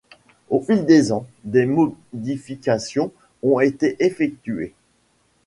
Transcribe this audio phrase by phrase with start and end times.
[0.49, 3.11] Au fil des ans, des modifications
[3.43, 4.73] ont été effectuées.